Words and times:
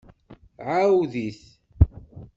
Ɛawed-it. 0.71 1.41